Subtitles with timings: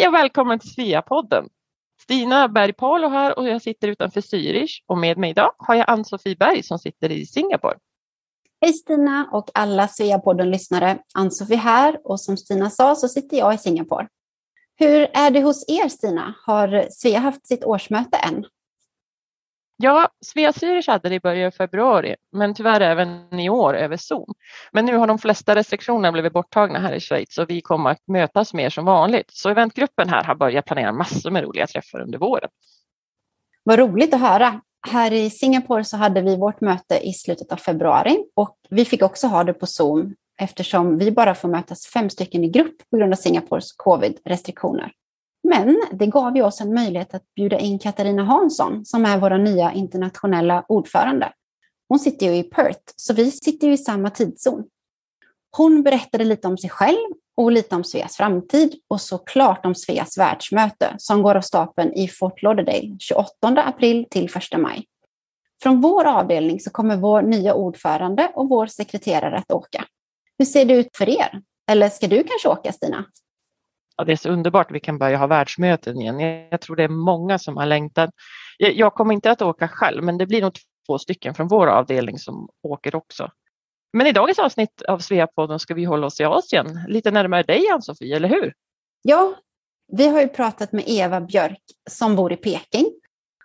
[0.00, 1.48] Hej och välkommen till Svea-podden.
[2.02, 6.36] Stina Berg-Palo här och jag sitter utanför Zürich och med mig idag har jag Ann-Sofie
[6.36, 7.78] Berg som sitter i Singapore.
[8.60, 10.98] Hej Stina och alla Svea-podden-lyssnare.
[11.14, 14.08] Ann-Sofie här och som Stina sa så sitter jag i Singapore.
[14.76, 16.34] Hur är det hos er Stina?
[16.46, 18.44] Har Svea haft sitt årsmöte än?
[19.82, 23.96] Ja, Svea Zürich hade det i början av februari, men tyvärr även i år över
[23.96, 24.34] Zoom.
[24.72, 28.08] Men nu har de flesta restriktioner blivit borttagna här i Schweiz och vi kommer att
[28.08, 29.30] mötas mer som vanligt.
[29.32, 32.50] Så eventgruppen här har börjat planera massor med roliga träffar under våren.
[33.62, 34.60] Vad roligt att höra.
[34.88, 39.02] Här i Singapore så hade vi vårt möte i slutet av februari och vi fick
[39.02, 42.96] också ha det på Zoom eftersom vi bara får mötas fem stycken i grupp på
[42.96, 44.92] grund av Singapores covid-restriktioner.
[45.42, 49.38] Men det gav ju oss en möjlighet att bjuda in Katarina Hansson som är vår
[49.38, 51.32] nya internationella ordförande.
[51.88, 54.64] Hon sitter ju i Perth, så vi sitter ju i samma tidszon.
[55.56, 60.18] Hon berättade lite om sig själv och lite om Sveas framtid och såklart om Sveas
[60.18, 64.86] världsmöte som går av stapeln i Fort Lauderdale 28 april till 1 maj.
[65.62, 69.84] Från vår avdelning så kommer vår nya ordförande och vår sekreterare att åka.
[70.38, 71.42] Hur ser det ut för er?
[71.70, 73.04] Eller ska du kanske åka Stina?
[74.00, 76.20] Ja, det är så underbart att vi kan börja ha världsmöten igen.
[76.50, 78.10] Jag tror det är många som har längtat.
[78.58, 80.52] Jag kommer inte att åka själv, men det blir nog
[80.86, 83.30] två stycken från vår avdelning som åker också.
[83.92, 87.68] Men i dagens avsnitt av Sveapodden ska vi hålla oss i Asien, lite närmare dig
[87.68, 88.52] Ann-Sofie, eller hur?
[89.02, 89.34] Ja,
[89.92, 92.86] vi har ju pratat med Eva Björk som bor i Peking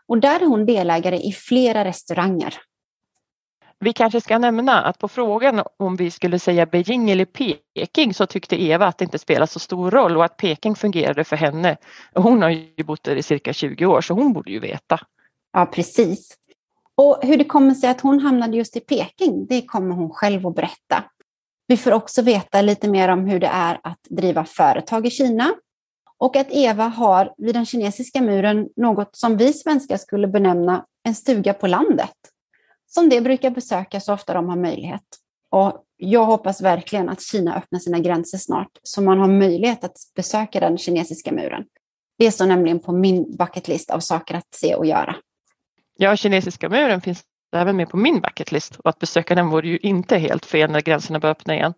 [0.07, 2.53] och där är hon delägare i flera restauranger.
[3.85, 8.25] Vi kanske ska nämna att på frågan om vi skulle säga Beijing eller Peking så
[8.25, 11.77] tyckte Eva att det inte spelar så stor roll och att Peking fungerade för henne.
[12.13, 14.99] Hon har ju bott där i cirka 20 år så hon borde ju veta.
[15.53, 16.37] Ja, precis.
[16.95, 20.47] Och hur det kommer sig att hon hamnade just i Peking, det kommer hon själv
[20.47, 21.03] att berätta.
[21.67, 25.53] Vi får också veta lite mer om hur det är att driva företag i Kina
[26.17, 31.15] och att Eva har vid den kinesiska muren något som vi svenskar skulle benämna en
[31.15, 32.34] stuga på landet
[32.95, 35.03] som de brukar besöka så ofta de har möjlighet.
[35.49, 39.97] Och jag hoppas verkligen att Kina öppnar sina gränser snart så man har möjlighet att
[40.15, 41.63] besöka den kinesiska muren.
[42.17, 45.15] Det står nämligen på min bucketlist av saker att se och göra.
[45.97, 47.23] Ja, kinesiska muren finns
[47.55, 50.81] även med på min bucketlist och att besöka den vore ju inte helt fel när
[50.81, 51.73] gränserna börjar öppna igen.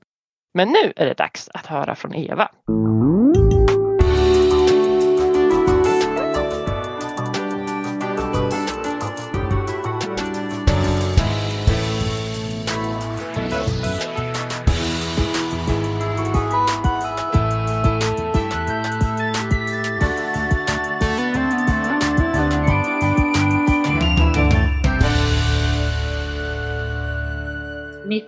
[0.54, 2.52] Men nu är det dags att höra från Eva.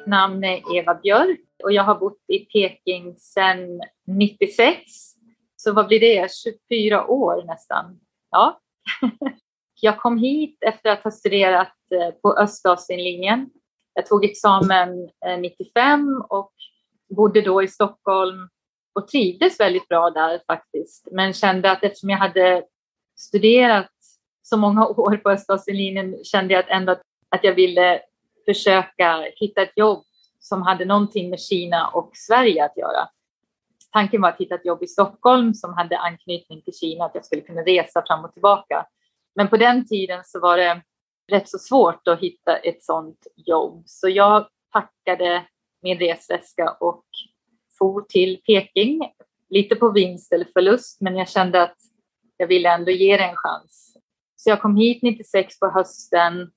[0.09, 4.81] Namn är Eva Björk och jag har bott i Peking sedan 96.
[5.55, 6.31] Så vad blir det?
[6.69, 7.99] 24 år nästan.
[8.31, 8.59] Ja.
[9.81, 13.49] Jag kom hit efter att ha studerat eh, på Östasienlinjen.
[13.93, 16.53] Jag tog examen eh, 95 och
[17.15, 18.49] bodde då i Stockholm
[18.93, 21.07] och trivdes väldigt bra där faktiskt.
[21.11, 22.63] Men kände att eftersom jag hade
[23.19, 23.91] studerat
[24.41, 26.91] så många år på Östasienlinjen kände jag ändå
[27.29, 28.01] att jag ville
[28.53, 30.03] försöka hitta ett jobb
[30.39, 33.09] som hade någonting med Kina och Sverige att göra.
[33.91, 37.25] Tanken var att hitta ett jobb i Stockholm som hade anknytning till Kina, att jag
[37.25, 38.85] skulle kunna resa fram och tillbaka.
[39.35, 40.81] Men på den tiden så var det
[41.31, 43.83] rätt så svårt att hitta ett sådant jobb.
[43.85, 45.45] Så jag packade
[45.81, 47.05] min resväska och
[47.79, 49.11] for till Peking.
[49.49, 51.77] Lite på vinst eller förlust, men jag kände att
[52.37, 53.97] jag ville ändå ge det en chans.
[54.35, 56.51] Så jag kom hit 96 på hösten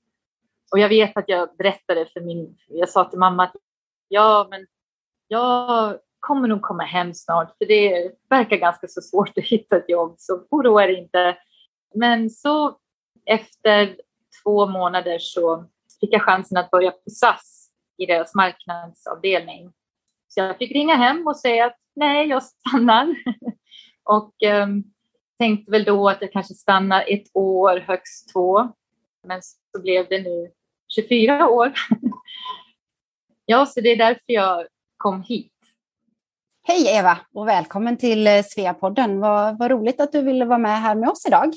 [0.73, 3.55] och jag vet att jag berättade för min, jag sa till mamma att
[4.07, 4.65] ja, men
[5.27, 9.89] jag kommer nog komma hem snart, för det verkar ganska så svårt att hitta ett
[9.89, 11.37] jobb, så oroa er inte.
[11.95, 12.77] Men så
[13.25, 13.95] efter
[14.43, 15.65] två månader så
[15.99, 19.73] fick jag chansen att börja på SAS i deras marknadsavdelning.
[20.27, 23.15] Så jag fick ringa hem och säga att nej, jag stannar.
[24.03, 24.83] och um,
[25.39, 28.71] tänkte väl då att jag kanske stannar ett år, högst två.
[29.27, 30.51] Men så blev det nu
[30.95, 31.73] 24 år.
[33.45, 34.67] ja, så det är därför jag
[34.97, 35.51] kom hit.
[36.67, 39.19] Hej Eva och välkommen till eh, Sveapodden.
[39.19, 41.53] Vad, vad roligt att du ville vara med här med oss idag.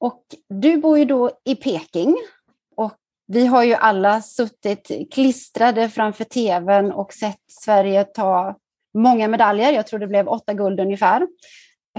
[0.00, 2.16] Och du bor ju då i Peking
[2.76, 2.92] och
[3.26, 8.56] vi har ju alla suttit klistrade framför tvn och sett Sverige ta
[8.94, 9.72] många medaljer.
[9.72, 11.28] Jag tror det blev åtta guld ungefär.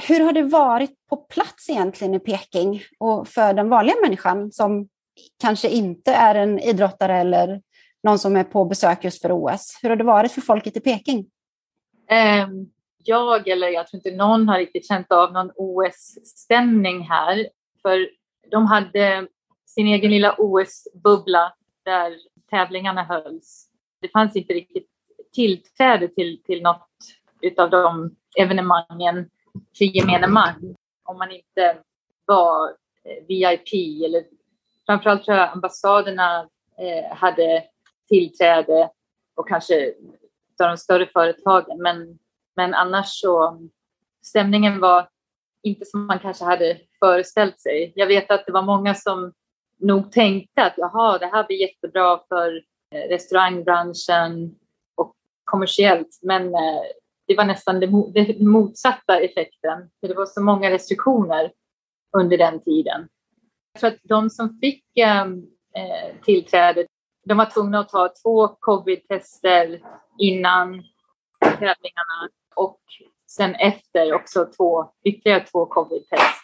[0.08, 4.88] Hur har det varit på plats egentligen i Peking och för den vanliga människan som
[5.42, 7.62] kanske inte är en idrottare eller
[8.04, 9.80] någon som är på besök just för OS.
[9.82, 11.26] Hur har det varit för folket i Peking?
[12.08, 12.70] Ehm,
[13.04, 17.50] jag eller jag tror inte någon har riktigt känt av någon OS-stämning här.
[17.82, 18.10] För
[18.52, 19.28] de hade
[19.66, 21.54] sin egen lilla OS-bubbla
[21.86, 22.14] där
[22.50, 23.70] tävlingarna hölls.
[24.02, 24.88] Det fanns inte riktigt
[25.34, 26.88] tillträde till, till något
[27.42, 29.30] utav de evenemangen
[29.78, 30.76] för gemene man
[31.10, 31.78] om man inte
[32.26, 32.70] var
[33.04, 33.74] eh, VIP
[34.06, 34.24] eller
[34.90, 37.64] framförallt tror jag ambassaderna eh, hade
[38.08, 38.90] tillträde
[39.36, 39.94] och kanske
[40.64, 41.82] av de större företagen.
[41.82, 42.20] Men,
[42.56, 43.60] men annars så
[44.22, 45.10] stämningen var
[45.64, 47.94] inte som man kanske hade föreställt sig.
[47.96, 49.34] Jag vet att det var många som
[49.78, 52.64] nog tänkte att jaha, det här blir jättebra för
[52.96, 54.56] eh, restaurangbranschen
[54.96, 56.20] och kommersiellt.
[56.22, 56.82] Men eh,
[57.28, 57.92] det var nästan den
[58.50, 59.90] motsatta effekten.
[60.00, 61.52] För det var så många restriktioner
[62.18, 63.08] under den tiden.
[63.74, 65.44] Jag tror att de som fick ehm,
[65.76, 66.86] eh, tillträde,
[67.26, 69.80] de var tvungna att ta två covid-tester
[70.18, 70.84] innan
[71.40, 72.82] tävlingarna och
[73.28, 76.36] sen efter också två, ytterligare två covid-test.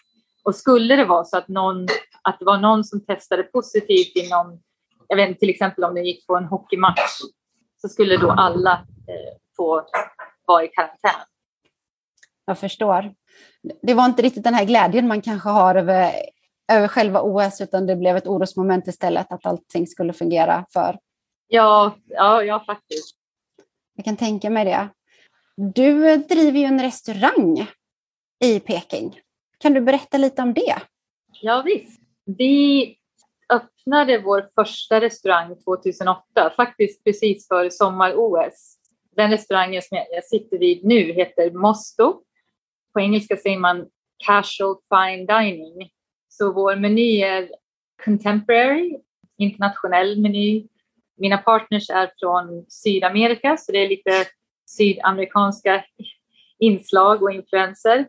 [0.43, 1.87] Och skulle det vara så att, någon,
[2.21, 4.61] att det var någon som testade positivt inom,
[5.07, 7.21] jag vet inte till exempel om det gick på en hockeymatch,
[7.77, 8.73] så skulle då alla
[9.07, 9.87] eh, få
[10.45, 11.21] vara i karantän.
[12.45, 13.13] Jag förstår.
[13.81, 16.11] Det var inte riktigt den här glädjen man kanske har över,
[16.73, 20.99] över själva OS, utan det blev ett orosmoment istället, att allting skulle fungera för.
[21.47, 23.15] Ja, ja, ja faktiskt.
[23.95, 24.89] Jag kan tänka mig det.
[25.57, 27.67] Du driver ju en restaurang
[28.43, 29.19] i Peking.
[29.57, 30.75] Kan du berätta lite om det?
[31.41, 32.01] Ja, visst.
[32.25, 32.97] Vi
[33.49, 38.77] öppnade vår första restaurang 2008, faktiskt precis före sommar-OS.
[39.15, 42.21] Den restaurangen som jag sitter vid nu heter Mosto.
[42.93, 43.85] På engelska säger man
[44.25, 45.89] casual fine dining.
[46.37, 47.49] Så vår meny är
[48.05, 48.99] contemporary,
[49.37, 50.67] internationell meny.
[51.17, 54.11] Mina partners är från Sydamerika, så det är lite
[54.65, 55.85] sydamerikanska
[56.59, 58.07] inslag och influenser.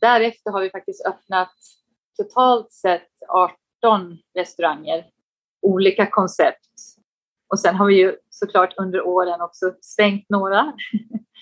[0.00, 1.52] Därefter har vi faktiskt öppnat
[2.16, 5.06] totalt sett 18 restauranger,
[5.62, 6.70] olika koncept.
[7.48, 10.72] Och sen har vi ju såklart under åren också stängt några.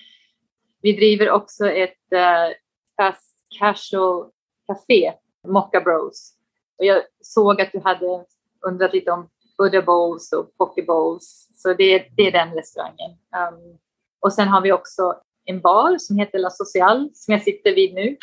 [0.81, 2.55] vi driver också ett uh,
[2.97, 4.29] fast casual
[4.67, 5.13] café,
[5.47, 6.33] Mocca Bros.
[6.77, 8.25] Och jag såg att du hade
[8.67, 11.49] undrat lite om Buddha Bowls och Poke Bowls.
[11.55, 13.11] Så det, det är den restaurangen.
[13.11, 13.77] Um,
[14.19, 15.15] och sen har vi också
[15.45, 18.17] en bar som heter La Social som jag sitter vid nu.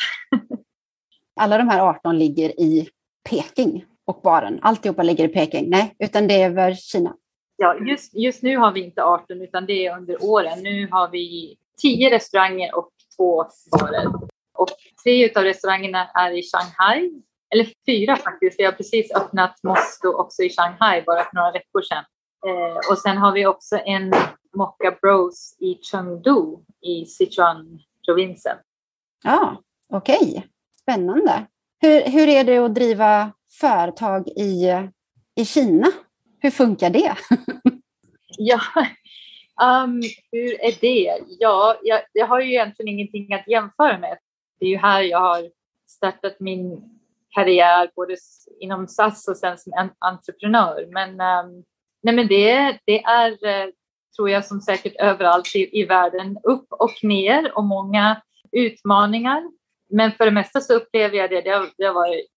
[1.35, 2.89] Alla de här 18 ligger i
[3.29, 4.59] Peking och baren.
[4.61, 5.69] Alltihopa ligger i Peking?
[5.69, 7.15] Nej, utan det är över Kina?
[7.57, 10.63] Ja, just, just nu har vi inte 18 utan det är under åren.
[10.63, 14.32] Nu har vi 10 restauranger och två barer.
[14.53, 14.69] Och
[15.03, 17.11] tre av restaurangerna är i Shanghai.
[17.53, 18.59] Eller fyra faktiskt.
[18.59, 22.03] Vi har precis öppnat Mosto också i Shanghai bara för några veckor sedan.
[22.47, 24.13] Eh, och sen har vi också en
[24.57, 28.57] Mocca Bros i Chengdu i Sichuan-provinsen.
[29.23, 30.17] Ja, okej.
[30.21, 30.41] Okay.
[30.81, 31.45] Spännande.
[31.81, 34.71] Hur, hur är det att driva företag i,
[35.35, 35.87] i Kina?
[36.39, 37.15] Hur funkar det?
[38.37, 38.59] ja,
[39.61, 40.01] um,
[40.31, 41.19] hur är det?
[41.39, 44.17] Ja, jag, jag har ju egentligen ingenting att jämföra med.
[44.63, 45.49] Det är ju här jag har
[45.87, 46.89] startat min
[47.29, 48.15] karriär både
[48.59, 50.87] inom SAS och sen som entreprenör.
[50.91, 51.63] Men, um,
[52.03, 53.69] nej men det, det är eh,
[54.15, 58.21] tror jag som säkert överallt i, i världen, upp och ner och många
[58.51, 59.51] utmaningar.
[59.89, 62.31] Men för det mesta så upplever jag det, det har, det har varit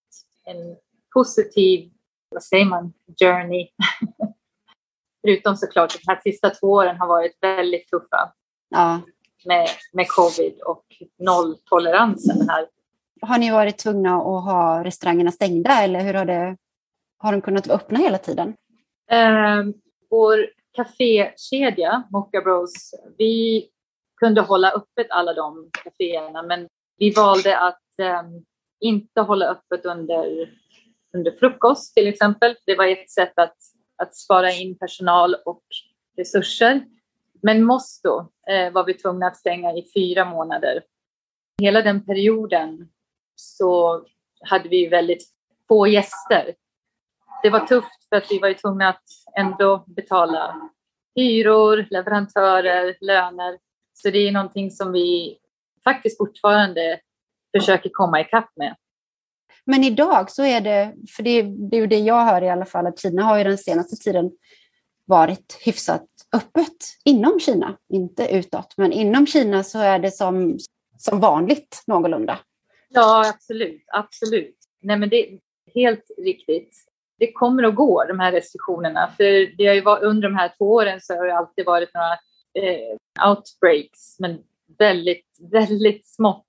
[0.44, 0.76] en
[1.14, 1.90] positiv,
[2.28, 3.68] vad säger man, journey.
[5.22, 8.32] Förutom såklart de här sista två åren har varit väldigt tuffa.
[8.68, 9.00] Ja.
[9.46, 10.84] Med, med covid och
[11.18, 12.66] nolltoleransen här.
[13.20, 16.56] Har ni varit tvungna att ha restaurangerna stängda eller hur har det,
[17.18, 18.56] har de kunnat vara öppna hela tiden?
[19.10, 19.64] Eh,
[20.10, 23.68] vår kafékedja, Mocha Bros, vi
[24.20, 27.82] kunde hålla öppet alla de kaféerna men vi valde att
[28.24, 28.44] um,
[28.80, 30.52] inte hålla öppet under,
[31.14, 32.56] under frukost till exempel.
[32.66, 33.56] Det var ett sätt att,
[33.96, 35.62] att spara in personal och
[36.16, 36.84] resurser.
[37.42, 40.82] Men Mosto eh, var vi tvungna att stänga i fyra månader.
[41.62, 42.88] Hela den perioden
[43.34, 44.02] så
[44.40, 45.24] hade vi väldigt
[45.68, 46.54] få gäster
[47.42, 49.04] det var tufft för att vi var tvungna att
[49.38, 50.70] ändå betala
[51.14, 53.58] hyror, leverantörer, löner.
[53.92, 55.38] Så det är någonting som vi
[55.84, 57.00] faktiskt fortfarande
[57.56, 58.76] försöker komma ikapp med.
[59.64, 62.64] Men idag så är det, för det, det är ju det jag hör i alla
[62.64, 64.30] fall, att Kina har ju den senaste tiden
[65.04, 70.58] varit hyfsat öppet inom Kina, inte utåt, men inom Kina så är det som,
[70.98, 72.38] som vanligt någorlunda.
[72.88, 74.56] Ja, absolut, absolut.
[74.82, 75.38] Nej, men det är
[75.74, 76.86] helt riktigt
[77.18, 79.10] det kommer att gå, de här restriktionerna.
[79.16, 81.94] För det har ju varit, under de här två åren så har det alltid varit
[81.94, 82.12] några
[82.54, 84.18] eh, outbreaks.
[84.18, 84.38] Men
[84.78, 86.42] väldigt, väldigt smått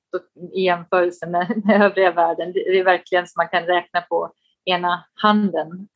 [0.54, 2.54] i jämförelse med, med övriga världen.
[2.54, 4.32] Det är verkligen som man kan räkna på
[4.66, 5.88] ena handen.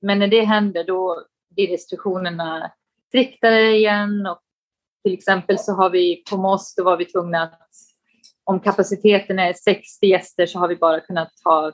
[0.00, 2.72] Men när det händer då blir restriktionerna
[3.14, 4.40] striktare igen och
[5.04, 7.70] till exempel så har vi på MOS, då var vi tvungna att
[8.44, 11.72] om kapaciteten är 60 gäster så har vi bara kunnat ha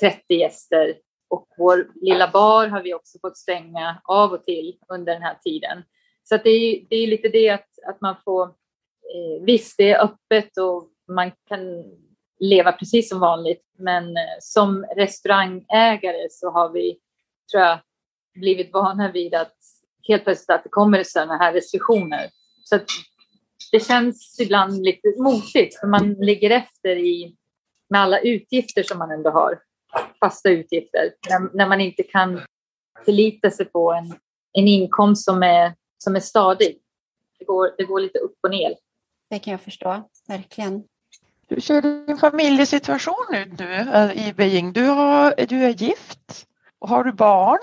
[0.00, 0.94] 30 gäster
[1.28, 5.34] och vår lilla bar har vi också fått stänga av och till under den här
[5.34, 5.82] tiden.
[6.24, 10.04] Så det är, det är lite det att, att man får, eh, visst det är
[10.04, 11.84] öppet och man kan
[12.40, 16.98] leva precis som vanligt, men eh, som restaurangägare så har vi,
[17.52, 17.78] tror jag,
[18.34, 19.57] blivit vana vid att
[20.08, 22.30] helt plötsligt att det kommer sådana här restriktioner.
[22.64, 22.78] Så
[23.72, 27.34] det känns ibland lite motigt för man ligger efter i,
[27.90, 29.58] med alla utgifter som man ändå har,
[30.20, 32.40] fasta utgifter, när, när man inte kan
[33.04, 34.14] förlita sig på en,
[34.52, 36.78] en inkomst som är, som är stadig.
[37.38, 38.74] Det går, det går lite upp och ner.
[39.30, 40.84] Det kan jag förstå, verkligen.
[41.48, 44.72] Hur ser din familjesituation ut nu eh, i Beijing?
[44.72, 46.46] Du, har, du är gift
[46.78, 47.58] och har du barn?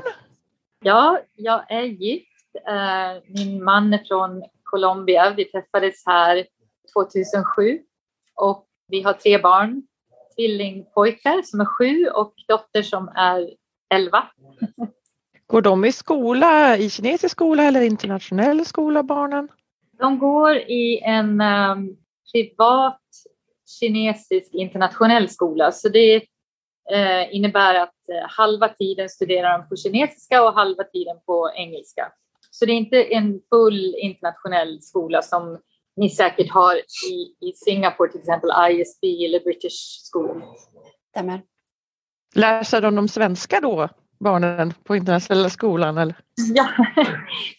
[0.79, 2.34] Ja, jag är gift.
[2.55, 5.33] Eh, min man är från Colombia.
[5.37, 6.45] Vi träffades här
[6.93, 7.79] 2007
[8.35, 9.83] och vi har tre barn.
[10.35, 13.49] Tvillingpojkar som är sju och dotter som är
[13.93, 14.23] elva.
[15.47, 19.47] Går de i skola, i kinesisk skola eller internationell skola, barnen?
[19.99, 21.97] De går i en um,
[22.33, 23.01] privat
[23.79, 25.71] kinesisk internationell skola.
[25.71, 26.15] Så det
[26.91, 32.11] eh, innebär att eh, halva tiden studerar de på kinesiska och halva tiden på engelska.
[32.59, 35.59] Så det är inte en full internationell skola som
[35.95, 36.75] ni säkert har
[37.11, 40.41] i, i Singapore, till exempel ISB eller British School.
[41.09, 41.41] Stämmer.
[42.35, 45.97] Lär sig de de svenska då, barnen på internationella skolan?
[45.97, 46.15] Eller?
[46.53, 46.67] Ja.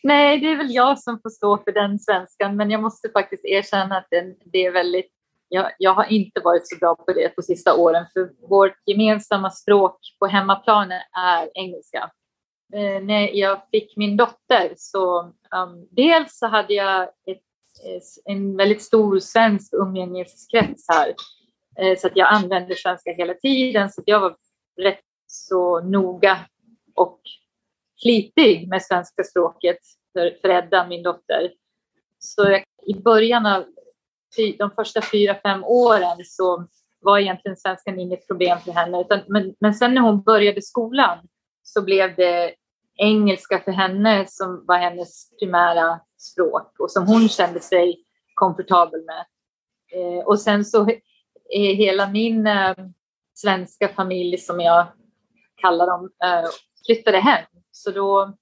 [0.02, 3.44] Nej, det är väl jag som får stå för den svenskan, men jag måste faktiskt
[3.44, 5.12] erkänna att den, det är väldigt
[5.48, 9.50] jag, jag, har inte varit så bra på det på sista åren, för vårt gemensamma
[9.50, 12.10] språk på hemmaplan är engelska.
[12.72, 17.42] Eh, när jag fick min dotter så um, dels så hade jag ett,
[18.24, 21.14] en väldigt stor svensk umgängeskrets här,
[21.78, 24.36] eh, så att jag använde svenska hela tiden, så att jag var
[24.76, 26.38] rätt så noga
[26.94, 27.20] och
[28.02, 29.78] flitig med svenska språket
[30.12, 31.52] för, för Edda, min dotter.
[32.18, 33.64] Så jag, i början av
[34.58, 36.66] de första fyra, fem åren så
[37.00, 39.00] var egentligen svenskan inget problem för henne.
[39.00, 41.18] Utan, men, men sen när hon började skolan
[41.66, 42.54] så blev det
[42.96, 48.04] engelska för henne som var hennes primära språk och som hon kände sig
[48.34, 49.26] komfortabel med.
[49.92, 50.88] Eh, och sen så
[51.50, 52.74] är hela min eh,
[53.34, 54.86] svenska familj, som jag
[55.56, 56.48] kallar dem, eh,
[56.86, 57.44] flyttade hem.
[57.70, 58.36] Så då,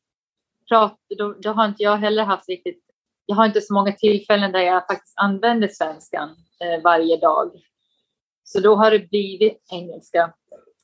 [0.68, 2.84] prat, då, då har inte jag heller haft riktigt
[3.26, 6.28] jag har inte så många tillfällen där jag faktiskt använder svenskan
[6.60, 7.50] eh, varje dag.
[8.44, 10.32] Så då har det blivit engelska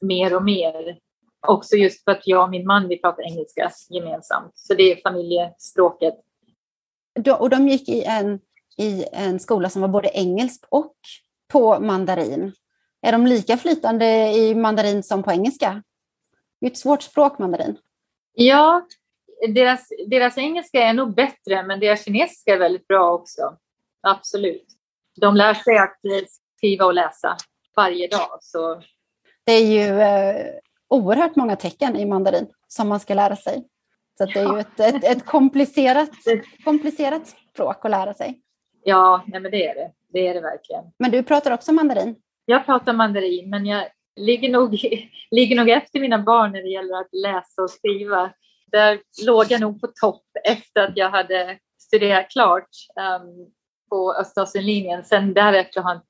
[0.00, 0.98] mer och mer.
[1.46, 4.52] Också just för att jag och min man vi pratar engelska gemensamt.
[4.54, 6.14] Så det är familjespråket.
[7.38, 8.40] Och de gick i en,
[8.78, 10.94] i en skola som var både engelsk och
[11.52, 12.52] på mandarin.
[13.02, 15.82] Är de lika flytande i mandarin som på engelska?
[16.60, 17.78] Det är ett svårt språk, mandarin.
[18.32, 18.86] Ja,
[19.48, 23.56] deras, deras engelska är nog bättre, men deras kinesiska är väldigt bra också.
[24.00, 24.66] Absolut.
[25.20, 25.98] De lär sig att
[26.56, 27.36] skriva och läsa
[27.76, 28.38] varje dag.
[28.40, 28.82] Så.
[29.44, 30.46] Det är ju eh,
[30.90, 33.64] oerhört många tecken i mandarin som man ska lära sig.
[34.18, 36.10] Så det är ju ett, ett, ett komplicerat,
[36.64, 38.40] komplicerat språk att lära sig.
[38.84, 39.90] Ja, nej men det är det.
[40.12, 40.84] Det är det verkligen.
[40.98, 42.16] Men du pratar också mandarin?
[42.44, 44.72] Jag pratar mandarin, men jag ligger nog,
[45.30, 48.32] ligger nog efter mina barn när det gäller att läsa och skriva
[48.72, 52.68] där låg jag nog på topp efter att jag hade studerat klart
[53.20, 53.52] um,
[53.88, 55.04] på Östasienlinjen.
[55.04, 56.00] Sen därefter har,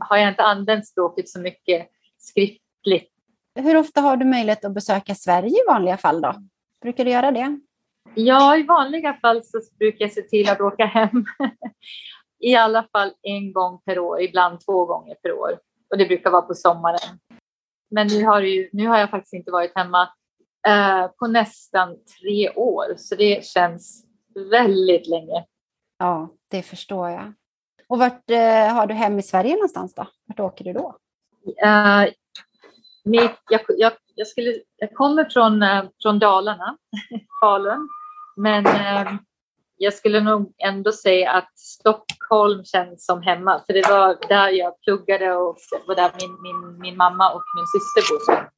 [0.00, 1.88] har jag inte använt språket så mycket
[2.18, 3.12] skriftligt.
[3.56, 6.34] Hur ofta har du möjlighet att besöka Sverige i vanliga fall då?
[6.82, 7.60] Brukar du göra det?
[8.14, 11.24] Ja, i vanliga fall så brukar jag se till att åka hem.
[12.40, 15.58] I alla fall en gång per år, ibland två gånger per år.
[15.90, 17.18] Och det brukar vara på sommaren.
[17.90, 20.08] Men nu har, ju, nu har jag faktiskt inte varit hemma
[20.66, 22.94] Eh, på nästan tre år.
[22.96, 24.04] Så det känns
[24.50, 25.44] väldigt länge.
[25.98, 27.32] Ja, det förstår jag.
[27.88, 30.06] Och vart eh, har du hem i Sverige någonstans då?
[30.26, 30.96] Vart åker du då?
[31.46, 32.12] Uh,
[33.06, 36.76] mitt, jag, jag, jag, skulle, jag kommer från, eh, från Dalarna,
[37.42, 37.88] Falun.
[38.36, 39.12] Men eh,
[39.76, 43.62] jag skulle nog ändå säga att Stockholm känns som hemma.
[43.66, 47.66] För det var där jag pluggade och var där min, min, min mamma och min
[47.66, 48.50] syster bodde.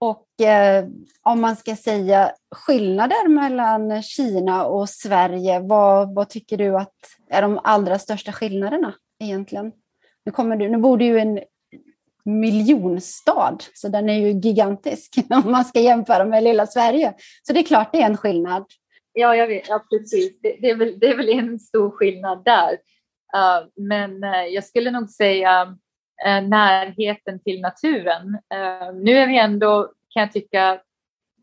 [0.00, 0.84] Och eh,
[1.22, 6.94] om man ska säga skillnader mellan Kina och Sverige, vad, vad tycker du att
[7.30, 9.72] är de allra största skillnaderna egentligen?
[10.24, 11.40] Nu, kommer du, nu bor du ju i en
[12.24, 15.14] miljonstad, så den är ju gigantisk
[15.44, 17.14] om man ska jämföra med lilla Sverige.
[17.42, 18.66] Så det är klart det är en skillnad.
[19.12, 20.40] Ja, jag vet, ja precis.
[20.42, 22.72] Det, det, är väl, det är väl en stor skillnad där.
[23.36, 25.64] Uh, men uh, jag skulle nog säga
[26.26, 28.38] uh, närheten till naturen.
[28.54, 30.80] Uh, nu är vi ändå, kan jag tycka,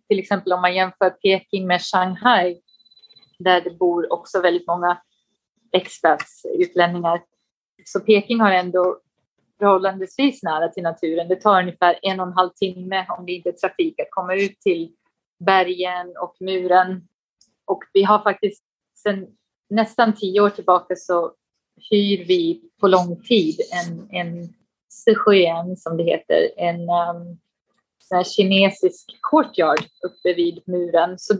[0.09, 2.61] till exempel om man jämför Peking med Shanghai,
[3.39, 5.01] där det bor också väldigt många
[5.71, 7.21] expats, utlänningar.
[7.85, 8.99] Så Peking har ändå
[9.59, 11.27] förhållandevis nära till naturen.
[11.27, 14.35] Det tar ungefär en och en halv timme om det inte är trafik att komma
[14.35, 14.91] ut till
[15.45, 17.07] bergen och muren.
[17.65, 18.63] Och vi har faktiskt
[19.03, 19.27] sedan
[19.69, 21.33] nästan tio år tillbaka så
[21.91, 24.53] hyr vi på lång tid en, en
[24.89, 27.39] Sichuan, som det heter, en um,
[28.25, 31.19] kinesisk courtyard uppe vid muren.
[31.19, 31.33] Så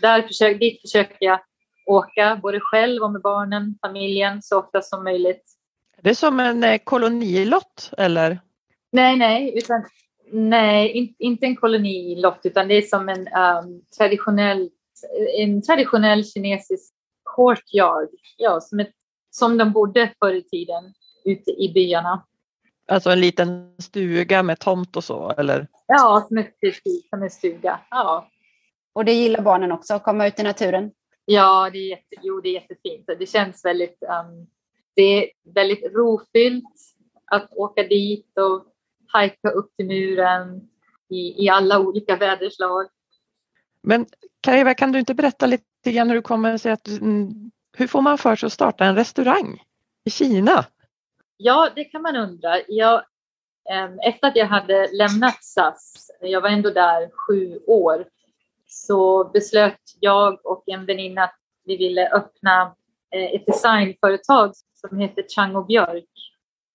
[0.00, 1.40] där försöker, dit försöker jag
[1.86, 5.44] åka både själv och med barnen, familjen så ofta som möjligt.
[6.02, 8.40] Det är som en eh, kolonilott eller?
[8.92, 9.84] Nej, nej, utan,
[10.32, 14.70] nej in, inte en kolonilott utan det är som en um, traditionell,
[15.38, 16.94] en traditionell kinesisk
[17.36, 18.90] courtyard, ja, som, ett,
[19.30, 22.24] som de bodde förr i tiden ute i byarna.
[22.88, 25.66] Alltså en liten stuga med tomt och så eller?
[25.86, 26.54] Ja, som, ett,
[27.10, 27.80] som en stuga.
[27.90, 28.28] Ja.
[28.92, 30.90] Och det gillar barnen också, att komma ut i naturen?
[31.24, 33.06] Ja, det är, jätte, jo, det är jättefint.
[33.18, 34.46] Det känns väldigt, um,
[34.94, 36.64] det är väldigt rofyllt
[37.30, 38.66] att åka dit och
[39.08, 40.68] hajka upp till muren
[41.10, 42.86] i, i alla olika väderslag.
[43.82, 44.06] Men
[44.40, 48.00] Kariva, kan du inte berätta lite grann hur det kommer sig att mm, hur får
[48.00, 49.62] man för sig att starta en restaurang
[50.04, 50.64] i Kina?
[51.36, 52.56] Ja, det kan man undra.
[52.68, 53.02] Jag,
[54.06, 58.04] efter att jag hade lämnat SAS, jag var ändå där sju år,
[58.66, 62.74] så beslöt jag och en väninna att vi ville öppna
[63.14, 64.52] eh, ett designföretag
[64.88, 66.08] som heter Chang och Björk.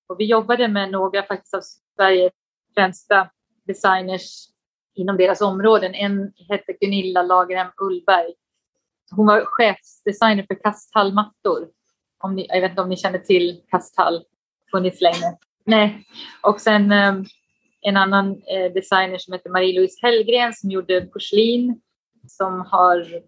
[0.08, 1.62] Och vi jobbade med några faktiskt av
[1.96, 2.34] Sveriges
[2.76, 3.30] främsta
[3.68, 4.48] designers
[4.96, 5.94] inom deras områden.
[5.94, 8.34] En hette Gunilla Lagerhem Ullberg.
[9.12, 11.68] Hon var chefsdesigner för Kasthallmattor.
[12.24, 14.24] Om ni, jag vet inte om ni känner till Kasthall,
[14.72, 15.38] funnits länge.
[15.64, 16.08] Nej.
[16.42, 17.26] Och sen um,
[17.82, 21.82] en annan eh, designer som heter Marie-Louise Hellgren som gjorde porslin
[22.28, 23.22] som har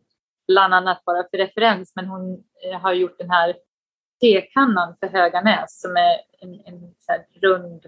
[0.48, 3.56] bland annat bara för referens, men hon eh, har gjort den här
[4.22, 6.94] tekannan för Höganäs som är en, en
[7.42, 7.86] rund,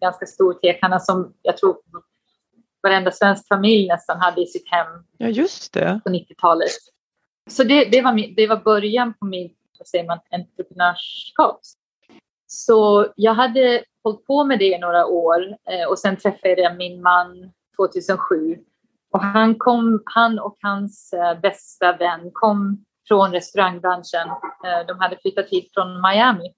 [0.00, 1.76] ganska stor tekanna som jag tror
[2.82, 4.86] varenda svensk familj nästan hade i sitt hem
[5.18, 6.00] ja, just det.
[6.04, 6.70] på 90-talet.
[7.50, 11.60] Så det, det, var, det var början på min vad säger man, entreprenörskap.
[12.46, 16.76] Så jag hade hållit på med det i några år eh, och sen träffade jag
[16.76, 18.58] min man 2007
[19.10, 24.28] och han, kom, han och hans eh, bästa vän kom från restaurangbranschen.
[24.64, 26.54] Eh, de hade flyttat hit från Miami.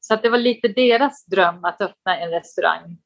[0.00, 2.98] Så att det var lite deras dröm att öppna en restaurang.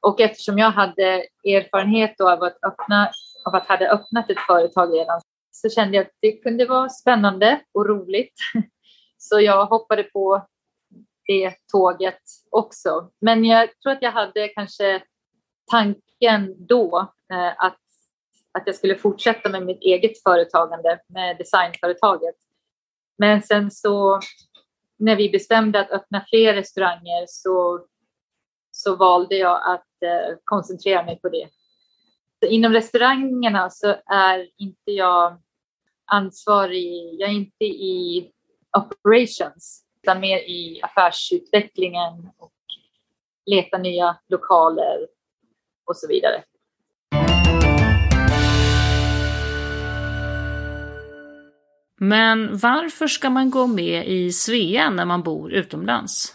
[0.00, 3.10] Och eftersom jag hade erfarenhet av att, öppna,
[3.46, 7.60] av att hade öppnat ett företag redan så kände jag att det kunde vara spännande
[7.74, 8.34] och roligt.
[9.18, 10.46] Så jag hoppade på
[11.26, 13.10] det tåget också.
[13.20, 15.02] Men jag tror att jag hade kanske
[15.70, 17.78] tanken då eh, att,
[18.52, 22.36] att jag skulle fortsätta med mitt eget företagande med designföretaget.
[23.18, 24.20] Men sen så
[24.98, 27.86] när vi bestämde att öppna fler restauranger så,
[28.70, 31.48] så valde jag att eh, koncentrera mig på det.
[32.42, 35.42] Så inom restaurangerna så är inte jag
[36.04, 38.30] ansvarig, jag är inte i
[38.78, 42.52] operations utan mer i affärsutvecklingen och
[43.46, 45.08] leta nya lokaler
[45.84, 46.44] och så vidare.
[52.02, 56.34] Men varför ska man gå med i Svea när man bor utomlands?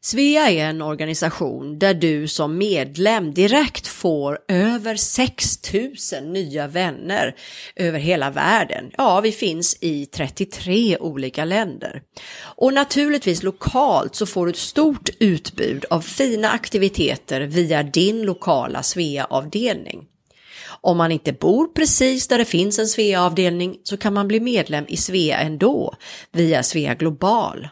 [0.00, 7.34] Svea är en organisation där du som medlem direkt får över 6000 nya vänner
[7.76, 8.90] över hela världen.
[8.96, 12.02] Ja, vi finns i 33 olika länder.
[12.40, 18.82] Och naturligtvis lokalt så får du ett stort utbud av fina aktiviteter via din lokala
[18.82, 20.04] Svea-avdelning.
[20.84, 24.84] Om man inte bor precis där det finns en Svea-avdelning så kan man bli medlem
[24.88, 25.94] i Svea ändå
[26.32, 27.68] via Svea Global.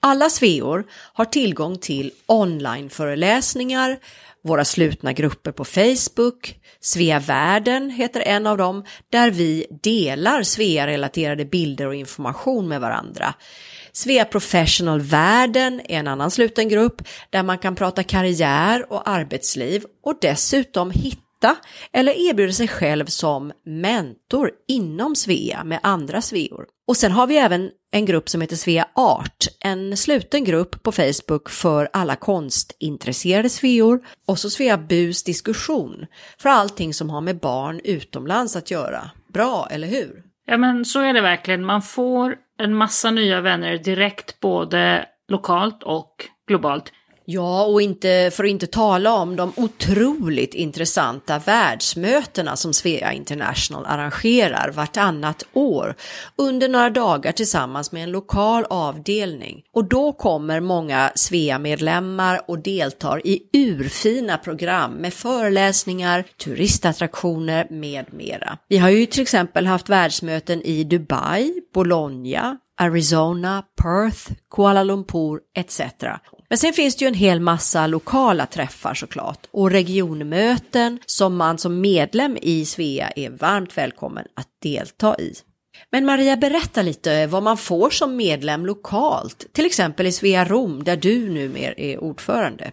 [0.00, 3.98] Alla Sveor har tillgång till onlineföreläsningar,
[4.44, 11.44] våra slutna grupper på Facebook, Svea Världen heter en av dem, där vi delar Svea-relaterade
[11.44, 13.34] bilder och information med varandra.
[13.92, 19.84] Svea Professional Världen är en annan sluten grupp där man kan prata karriär och arbetsliv
[20.04, 21.29] och dessutom hitta
[21.92, 26.64] eller erbjuder sig själv som mentor inom Svea med andra Sveor.
[26.88, 30.92] Och sen har vi även en grupp som heter Svea Art, en sluten grupp på
[30.92, 36.06] Facebook för alla konstintresserade Sveor och så Svea Bus diskussion
[36.38, 39.10] för allting som har med barn utomlands att göra.
[39.32, 40.22] Bra, eller hur?
[40.46, 41.64] Ja men så är det verkligen.
[41.64, 46.14] Man får en massa nya vänner direkt både lokalt och
[46.48, 46.92] globalt.
[47.32, 53.86] Ja, och inte, för att inte tala om de otroligt intressanta världsmötena som Svea International
[53.86, 55.94] arrangerar vartannat år
[56.36, 59.62] under några dagar tillsammans med en lokal avdelning.
[59.72, 68.58] Och då kommer många Svea-medlemmar och deltar i urfina program med föreläsningar, turistattraktioner med mera.
[68.68, 75.80] Vi har ju till exempel haft världsmöten i Dubai, Bologna, Arizona, Perth, Kuala Lumpur etc.
[76.50, 81.58] Men sen finns det ju en hel massa lokala träffar såklart och regionmöten som man
[81.58, 85.34] som medlem i Svea är varmt välkommen att delta i.
[85.92, 90.84] Men Maria, berätta lite vad man får som medlem lokalt, till exempel i Svea Rom
[90.84, 92.70] där du numera är ordförande.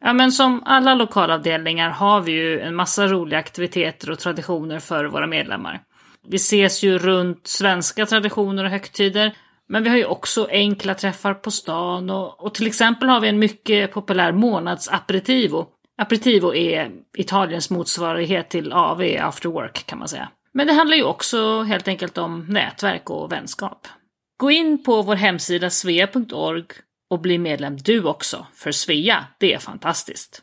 [0.00, 5.04] Ja, men som alla lokalavdelningar har vi ju en massa roliga aktiviteter och traditioner för
[5.04, 5.80] våra medlemmar.
[6.28, 9.36] Vi ses ju runt svenska traditioner och högtider,
[9.68, 13.28] men vi har ju också enkla träffar på stan och, och till exempel har vi
[13.28, 15.66] en mycket populär månadsaperitivo.
[15.98, 20.28] Aperitivo är Italiens motsvarighet till AV, after work kan man säga.
[20.52, 23.88] Men det handlar ju också helt enkelt om nätverk och vänskap.
[24.36, 26.64] Gå in på vår hemsida svea.org
[27.10, 30.42] och bli medlem du också, för Svea, det är fantastiskt.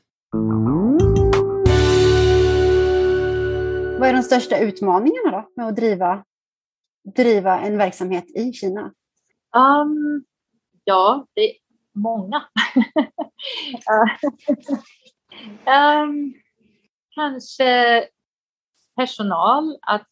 [4.00, 6.24] Vad är de största utmaningarna då med att driva,
[7.16, 8.92] driva en verksamhet i Kina?
[9.56, 10.26] Um,
[10.84, 11.58] ja, det är
[11.94, 12.48] många.
[15.66, 16.34] um,
[17.16, 18.08] kanske
[18.96, 20.08] personal, att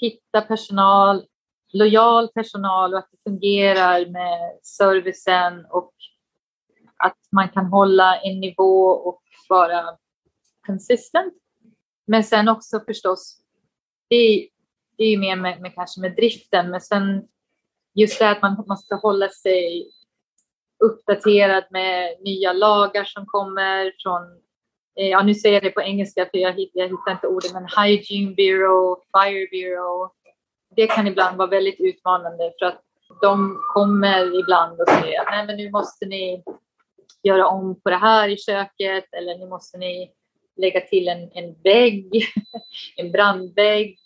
[0.00, 1.26] hitta personal,
[1.72, 5.92] lojal personal och att det fungerar med servicen och
[6.96, 9.84] att man kan hålla en nivå och vara
[10.66, 11.34] consistent.
[12.06, 13.40] Men sen också förstås,
[14.08, 14.48] det är,
[14.96, 17.28] det är ju mer med, med, kanske med driften, men sen
[17.96, 19.90] just det att man måste hålla sig
[20.84, 24.22] uppdaterad med nya lagar som kommer från,
[25.00, 27.52] eh, ja nu säger jag det på engelska för jag, hittar, jag hittar inte ordet,
[27.52, 30.10] men Hygiene Bureau, Fire Bureau.
[30.76, 32.82] Det kan ibland vara väldigt utmanande för att
[33.20, 36.42] de kommer ibland och säger nej men nu måste ni
[37.22, 40.10] göra om på det här i köket eller nu måste ni
[40.56, 42.26] lägga till en, en vägg,
[42.96, 43.98] en brandvägg.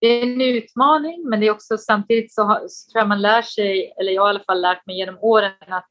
[0.00, 3.22] Det är en utmaning, men det är också samtidigt så, har, så tror jag man
[3.22, 5.90] lär sig, eller jag har i alla fall lärt mig genom åren att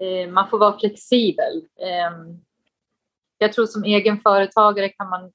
[0.00, 1.56] eh, man får vara flexibel.
[1.80, 2.36] Eh,
[3.38, 5.32] jag tror som egen företagare kan man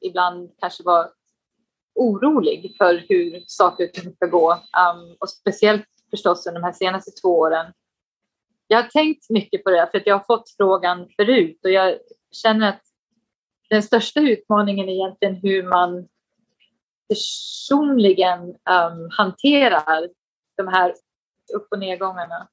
[0.00, 1.08] ibland kanske vara
[1.94, 4.52] orolig för hur saker och ting ska gå.
[4.52, 7.72] Um, och speciellt förstås under de här senaste två åren.
[8.66, 11.98] Jag har tänkt mycket på det för att jag har fått frågan förut och jag
[12.32, 12.82] känner att
[13.70, 16.08] den största utmaningen är egentligen hur man
[17.10, 20.08] personligen um, hanterar
[20.56, 20.94] de här
[21.54, 22.48] upp och nedgångarna.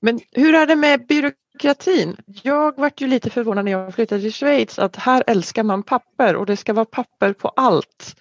[0.00, 2.16] Men hur är det med byråkratin?
[2.42, 6.36] Jag vart ju lite förvånad när jag flyttade till Schweiz att här älskar man papper
[6.36, 8.16] och det ska vara papper på allt.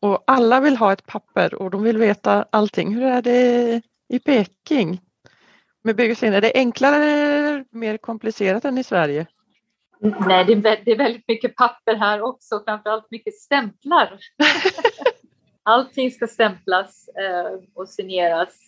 [0.00, 2.94] Och alla vill ha ett papper och de vill veta allting.
[2.94, 5.00] Hur är det i Peking?
[5.82, 9.26] Med byråkratin, är det enklare eller mer komplicerat än i Sverige?
[10.26, 14.18] Nej, det är, väldigt mycket papper här också, framförallt mycket stämplar.
[15.62, 18.58] Allting ska stämplas eh, och signeras.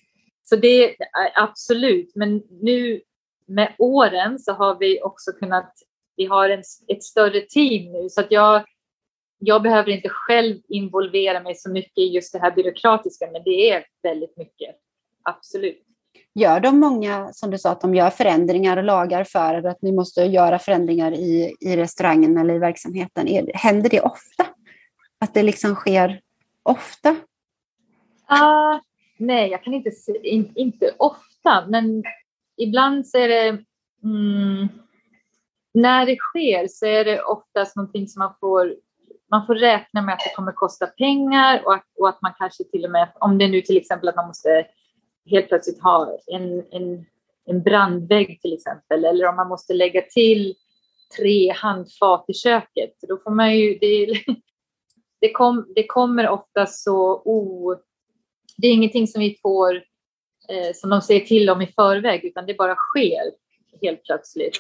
[0.43, 0.97] Så det är
[1.35, 3.01] absolut, men nu
[3.47, 5.73] med åren så har vi också kunnat,
[6.17, 8.65] vi har en, ett större team nu så att jag,
[9.39, 13.71] jag behöver inte själv involvera mig så mycket i just det här byråkratiska, men det
[13.71, 14.77] är väldigt mycket,
[15.23, 15.86] absolut.
[16.39, 19.93] Gör de många, som du sa, att de gör förändringar och lagar för att ni
[19.93, 23.29] måste göra förändringar i, i restaurangen eller i verksamheten?
[23.29, 24.47] Är, händer det ofta?
[25.21, 26.21] Att det liksom sker
[26.63, 27.11] ofta?
[27.11, 28.81] Uh,
[29.19, 32.03] nej, jag kan inte se, in, inte ofta, men
[32.57, 33.49] ibland så är det
[34.05, 34.69] mm,
[35.75, 38.75] när det sker så är det oftast någonting som man får
[39.31, 42.65] man får räkna med att det kommer kosta pengar och att, och att man kanske
[42.65, 44.67] till och med, om det är nu till exempel att man måste
[45.27, 47.07] helt plötsligt ha en, en,
[47.47, 50.55] en brandvägg till exempel, eller om man måste lägga till
[51.17, 52.95] tre handfat i köket.
[53.09, 54.07] Då får man ju, det,
[55.21, 57.75] det, kom, det kommer ofta så o...
[58.57, 59.75] Det är ingenting som vi får,
[60.49, 63.33] eh, som de säger till om i förväg, utan det bara sker
[63.83, 64.59] helt plötsligt.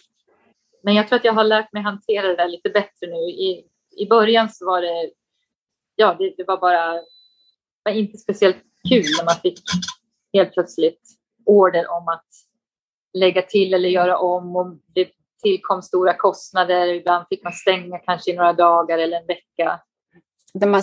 [0.82, 3.16] Men jag tror att jag har lärt mig hantera det där lite bättre nu.
[3.16, 3.64] I,
[3.96, 5.10] i början så var det,
[5.96, 7.00] ja, det, det var bara,
[7.82, 8.56] var inte speciellt
[8.88, 9.60] kul när man fick
[10.38, 11.00] helt plötsligt
[11.46, 12.26] order om att
[13.18, 15.08] lägga till eller göra om och det
[15.42, 16.86] tillkom stora kostnader.
[16.86, 19.80] Ibland fick man stänga kanske i några dagar eller en vecka.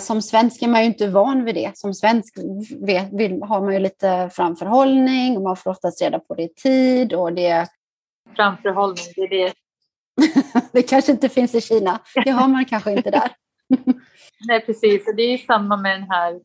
[0.00, 1.78] Som svensk är man ju inte van vid det.
[1.78, 2.38] Som svensk
[2.80, 6.54] vet, vill, har man ju lite framförhållning och man får oftast reda på det i
[6.54, 7.12] tid.
[7.12, 7.68] Och det...
[8.36, 9.52] Framförhållning, det är det.
[10.72, 12.00] det kanske inte finns i Kina.
[12.24, 13.30] Det har man kanske inte där.
[14.46, 15.08] Nej, precis.
[15.08, 16.40] Och det är samma med den här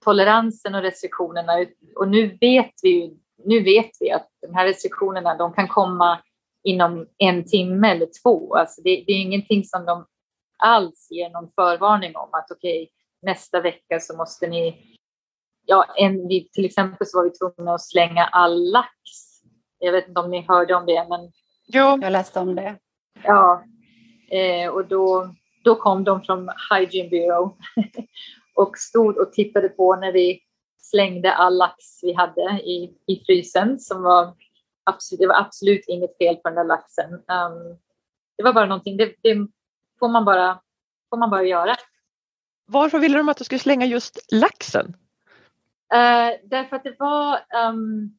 [0.00, 1.52] nolltoleransen och restriktionerna.
[1.96, 6.18] Och nu vet vi ju nu vet vi att de här restriktionerna de kan komma
[6.64, 8.54] inom en timme eller två.
[8.54, 10.06] Alltså det, det är ingenting som de
[10.58, 12.88] alls ger någon förvarning om att okej, okay,
[13.22, 14.76] nästa vecka så måste ni...
[15.66, 18.90] Ja, en, till exempel så var vi tvungna att slänga all lax.
[19.78, 21.20] Jag vet inte om ni hörde om det, men...
[21.66, 22.76] Jo, jag läste om det.
[23.22, 23.64] Ja,
[24.30, 25.34] eh, och då,
[25.64, 27.50] då kom de från Hygiene Bureau
[28.60, 30.42] och stod och tittade på när vi
[30.78, 34.34] slängde all lax vi hade i, i frysen som var
[34.84, 37.12] absolut, det var absolut inget fel på den där laxen.
[37.12, 37.78] Um,
[38.36, 39.46] det var bara någonting, det, det,
[39.98, 40.60] får, man bara,
[41.10, 41.74] får man bara göra.
[42.66, 44.86] Varför ville de att du skulle slänga just laxen?
[45.94, 48.18] Uh, därför att det var, um,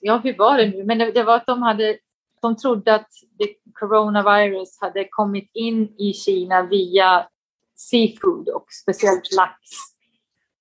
[0.00, 1.98] ja hur var det nu, men det, det, var att de hade,
[2.42, 7.28] de trodde att det, coronavirus hade kommit in i Kina via
[7.80, 9.54] seafood och speciellt lax.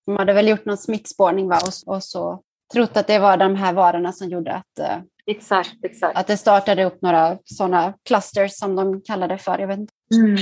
[0.06, 1.60] De hade väl gjort någon smittspårning va?
[1.68, 5.86] Och, och så trott att det var de här varorna som gjorde att, uh, exakt,
[5.86, 6.18] exakt.
[6.18, 9.60] att det startade upp några sådana clusters som de kallade det för.
[9.60, 9.94] Jag vet inte.
[10.16, 10.38] Mm.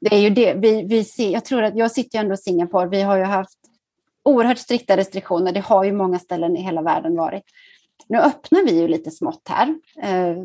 [0.00, 1.30] Det är ju det vi, vi ser.
[1.30, 2.88] Jag tror att jag sitter ju ändå i Singapore.
[2.88, 3.58] Vi har ju haft
[4.22, 5.52] oerhört strikta restriktioner.
[5.52, 7.42] Det har ju många ställen i hela världen varit.
[8.10, 9.68] Nu öppnar vi ju lite smått här.
[10.02, 10.36] Eh,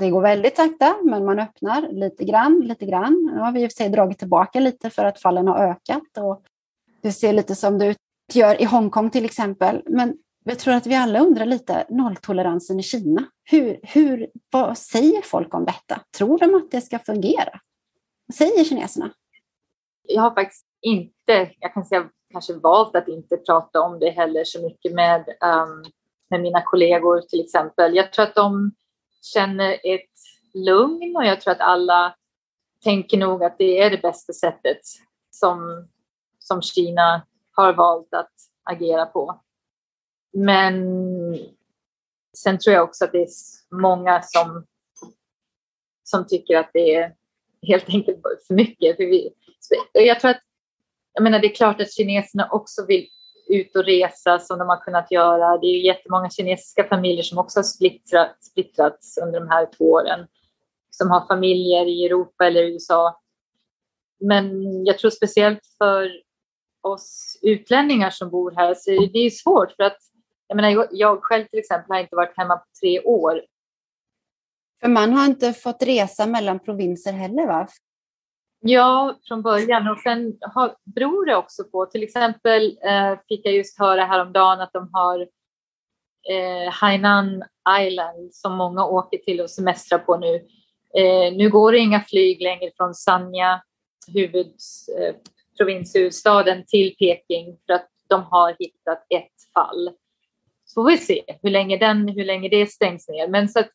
[0.00, 3.30] det går väldigt sakta, men man öppnar lite grann, lite grann.
[3.34, 6.18] Nu har vi i och för sig dragit tillbaka lite för att fallen har ökat
[6.18, 6.42] och
[7.02, 7.96] det ser lite som det
[8.32, 9.82] gör i Hongkong till exempel.
[9.86, 13.24] Men jag tror att vi alla undrar lite, nolltoleransen i Kina.
[13.44, 16.00] Hur, hur, vad säger folk om detta?
[16.18, 17.60] Tror de att det ska fungera?
[18.26, 19.10] Vad säger kineserna?
[20.02, 24.44] Jag har faktiskt inte, jag kan säga kanske valt att inte prata om det heller
[24.44, 25.84] så mycket med, um,
[26.30, 27.96] med mina kollegor till exempel.
[27.96, 28.72] Jag tror att de
[29.34, 30.10] känner ett
[30.54, 32.16] lugn och jag tror att alla
[32.84, 34.80] tänker nog att det är det bästa sättet
[35.30, 35.88] som,
[36.38, 39.40] som Kina har valt att agera på.
[40.32, 40.74] Men
[42.36, 43.28] sen tror jag också att det är
[43.70, 44.66] många som,
[46.02, 47.14] som tycker att det är
[47.62, 48.96] helt enkelt för mycket.
[48.96, 49.32] För vi,
[49.92, 50.42] jag tror att,
[51.12, 53.08] jag menar det är klart att kineserna också vill
[53.50, 55.58] ut och resa som de har kunnat göra.
[55.58, 60.26] Det är jättemånga kinesiska familjer som också har splittrat, splittrats under de här två åren.
[60.90, 63.20] Som har familjer i Europa eller USA.
[64.20, 66.10] Men jag tror speciellt för
[66.82, 69.98] oss utlänningar som bor här så det är svårt för att
[70.46, 73.42] jag menar, jag själv till exempel har inte varit hemma på tre år.
[74.80, 77.68] För man har inte fått resa mellan provinser heller va?
[78.62, 79.88] Ja, från början.
[79.88, 84.60] Och sen har, beror det också på, till exempel eh, fick jag just höra häromdagen
[84.60, 85.20] att de har
[86.30, 87.42] eh, Hainan
[87.80, 90.34] Island som många åker till och semestrar på nu.
[90.94, 93.62] Eh, nu går det inga flyg längre från Sanya,
[94.14, 99.90] huvudprovinshuvudstaden, eh, till Peking för att de har hittat ett fall.
[100.64, 103.28] Så får vi se hur länge, den, hur länge det stängs ner.
[103.28, 103.70] Men så att,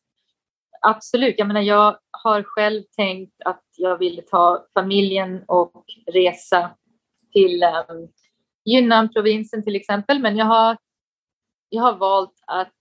[0.80, 6.70] absolut, jag menar jag har själv tänkt att jag vill ta familjen och resa
[7.32, 8.08] till um,
[8.64, 10.18] Yunnan-provinsen till exempel.
[10.18, 10.76] Men jag har,
[11.68, 12.72] jag har valt att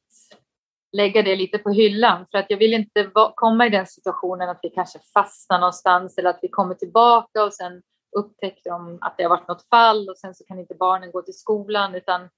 [0.91, 4.59] lägga det lite på hyllan för att jag vill inte komma i den situationen att
[4.61, 7.81] vi kanske fastnar någonstans eller att vi kommer tillbaka och sen
[8.17, 11.21] upptäcker de att det har varit något fall och sen så kan inte barnen gå
[11.21, 12.29] till skolan utan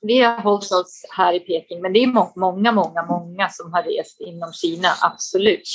[0.00, 3.82] vi har hållit oss här i Peking, men det är många, många, många som har
[3.82, 5.68] rest inom Kina, absolut.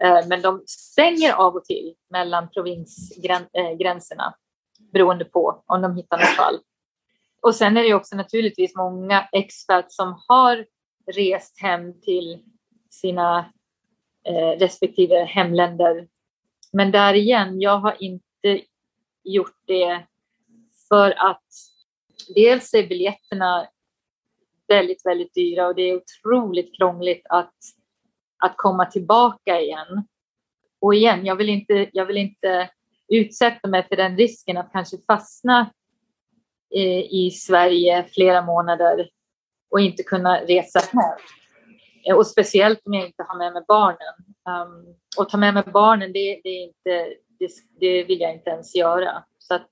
[0.00, 6.18] Eh, men de stänger av och till mellan provinsgränserna eh, beroende på om de hittar
[6.18, 6.58] något fall.
[7.42, 10.66] Och sen är det också naturligtvis många expats som har
[11.14, 12.42] rest hem till
[12.90, 13.52] sina
[14.24, 16.08] eh, respektive hemländer.
[16.72, 18.60] Men där igen, jag har inte
[19.24, 20.06] gjort det
[20.88, 21.44] för att
[22.26, 23.68] dels är biljetterna
[24.68, 27.54] väldigt, väldigt dyra och det är otroligt krångligt att,
[28.38, 30.04] att komma tillbaka igen.
[30.80, 32.70] Och igen, jag vill inte, jag vill inte
[33.08, 35.72] utsätta mig för den risken att kanske fastna
[36.70, 39.08] i, i Sverige flera månader
[39.70, 41.18] och inte kunna resa hem.
[42.08, 44.14] Eh, och speciellt om jag inte har med mig barnen.
[44.48, 47.48] Um, och ta med mig barnen, det, det, är inte, det,
[47.80, 49.24] det vill jag inte ens göra.
[49.38, 49.68] Så att,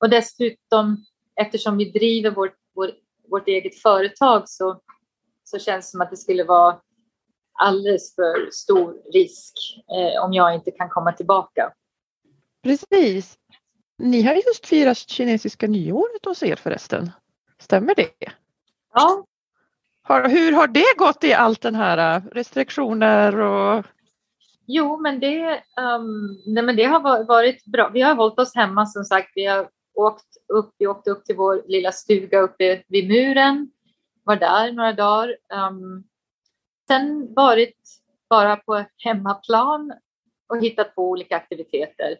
[0.00, 1.04] och dessutom,
[1.40, 2.90] eftersom vi driver vårt, vår,
[3.30, 4.80] vårt eget företag så,
[5.44, 6.80] så känns det som att det skulle vara
[7.58, 11.72] alldeles för stor risk eh, om jag inte kan komma tillbaka.
[12.62, 13.38] Precis.
[13.98, 17.10] Ni har just firat kinesiska nyåret hos er förresten.
[17.58, 18.10] Stämmer det?
[18.94, 19.24] Ja.
[20.02, 23.84] Har, hur har det gått i allt den här äh, restriktioner och?
[24.66, 27.88] Jo, men det, um, nej, men det har varit bra.
[27.88, 29.32] Vi har hållit oss hemma som sagt.
[29.34, 33.70] Vi har åkt upp, vi åkte upp till vår lilla stuga uppe vid muren,
[34.24, 35.36] var där några dagar.
[35.68, 36.04] Um,
[36.88, 37.78] sen varit
[38.30, 39.92] bara på hemmaplan
[40.48, 42.16] och hittat på olika aktiviteter.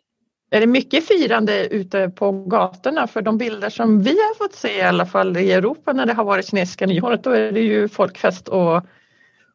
[0.50, 3.06] Är det mycket firande ute på gatorna?
[3.06, 6.12] För de bilder som vi har fått se i alla fall i Europa när det
[6.12, 8.82] har varit kinesiska nyåret, då är det ju folkfest och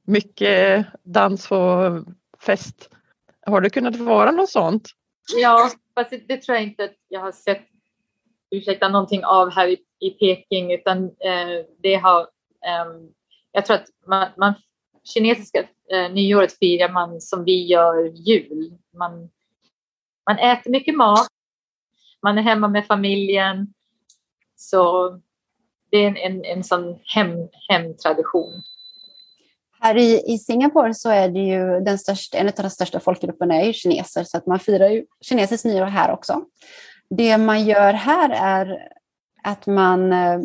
[0.03, 2.05] mycket dans och
[2.39, 2.89] fest.
[3.45, 4.89] Har det kunnat vara något sånt?
[5.35, 7.68] Ja, fast det, det tror jag inte att jag har sett
[8.51, 12.21] ursäkta, någonting av här i, i Peking utan eh, det har,
[12.65, 12.85] eh,
[13.51, 14.53] jag tror att man, man
[15.03, 15.59] kinesiska
[15.91, 18.73] eh, nyåret firar man som vi gör jul.
[18.93, 19.29] Man
[20.29, 21.27] man äter mycket mat,
[22.23, 23.73] man är hemma med familjen.
[24.55, 25.09] Så
[25.91, 28.61] det är en, en, en sån hem, hemtradition.
[29.79, 33.55] Här i, i Singapore så är det ju den största, en av de största folkgrupperna
[33.55, 36.41] är ju kineser så att man firar ju kinesiskt nyår här också.
[37.09, 38.87] Det man gör här är
[39.43, 40.39] att man eh,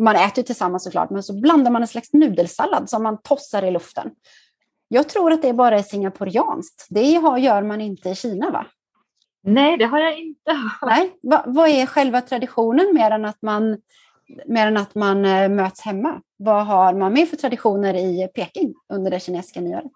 [0.00, 3.70] man äter tillsammans såklart, men så blandar man en slags nudelsallad som man tossar i
[3.70, 4.10] luften.
[4.88, 6.86] Jag tror att det bara är singaporianskt.
[6.90, 8.66] Det gör man inte i Kina, va?
[9.42, 11.18] Nej, det har jag inte Nej.
[11.22, 13.78] Va, vad är själva traditionen mer än att man,
[14.46, 16.20] mer än att man eh, möts hemma?
[16.36, 19.92] Vad har man mer för traditioner i Peking under det kinesiska nyåret?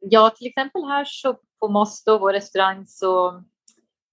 [0.00, 3.42] Ja, till exempel här så på Mosto, vår restaurang, så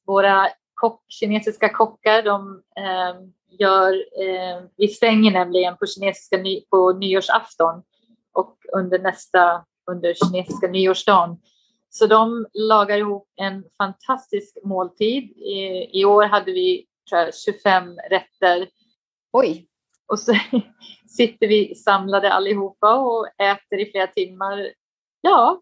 [0.07, 3.15] våra kock, kinesiska kockar, de eh,
[3.59, 7.83] gör, eh, vi stänger nämligen på kinesiska ny, på nyårsafton
[8.33, 11.37] och under nästa under kinesiska nyårsdagen.
[11.89, 15.23] Så de lagar ihop en fantastisk måltid.
[15.23, 18.67] I, i år hade vi jag, 25 rätter.
[19.31, 19.67] Oj!
[20.07, 20.33] Och så
[21.17, 24.73] sitter vi samlade allihopa och äter i flera timmar.
[25.21, 25.61] Ja,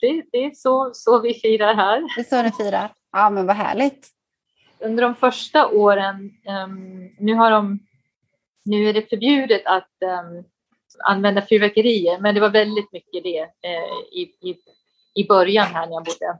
[0.00, 2.00] det, det är så, så vi firar här.
[2.16, 2.92] Det är så ni firar?
[3.12, 4.08] Ja, men vad härligt.
[4.78, 6.30] Under de första åren,
[6.64, 7.78] um, nu har de
[8.64, 10.44] nu är det förbjudet att um,
[11.04, 14.56] använda fyrverkerier, men det var väldigt mycket det eh, i, i,
[15.14, 16.38] i början här när jag bodde.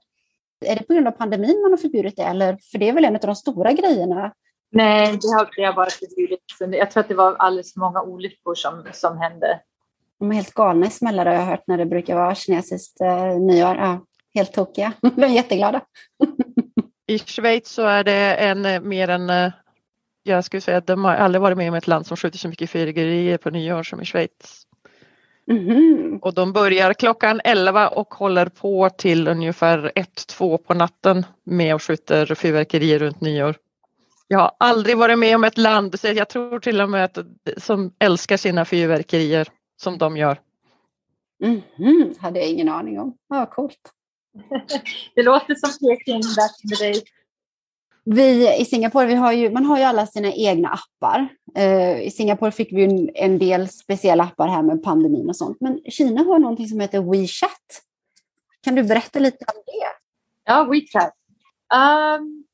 [0.65, 2.23] Är det på grund av pandemin man har förbjudit det?
[2.23, 4.33] Eller, för det är väl en av de stora grejerna?
[4.71, 6.61] Nej, det har, det har bara förbjudits.
[6.61, 9.61] Jag tror att det var alldeles för många olyckor som, som hände.
[10.19, 13.39] De är helt galna i smällar har jag hört när det brukar vara kinesiskt eh,
[13.39, 13.77] nyår.
[13.77, 14.01] Ja,
[14.35, 14.93] helt tokiga.
[15.01, 15.81] De är jätteglada.
[17.07, 19.53] I Schweiz så är det en eh, mer än eh,
[20.23, 22.49] jag skulle säga att de har aldrig varit med om ett land som skjuter så
[22.49, 24.67] mycket fyrverkerier på nyår som i Schweiz.
[25.51, 26.19] Mm.
[26.23, 31.83] Och de börjar klockan 11 och håller på till ungefär 1-2 på natten med att
[31.83, 33.57] skjuta fyrverkerier runt nyår.
[34.29, 37.19] Jag har aldrig varit med om ett land, så jag tror till och med att,
[37.57, 40.41] som älskar sina fyrverkerier som de gör.
[41.43, 43.17] Mm, hade jag ingen aning om.
[43.29, 43.93] Ja, coolt.
[45.15, 47.03] Det låter som Peking back in the.
[48.05, 51.29] Vi i Singapore, vi har ju, man har ju alla sina egna appar.
[51.57, 55.61] Eh, I Singapore fick vi en, en del speciella appar här med pandemin och sånt.
[55.61, 57.83] Men Kina har någonting som heter WeChat.
[58.63, 59.89] Kan du berätta lite om det?
[60.45, 61.15] Ja, WeChat.
[61.75, 62.45] Um,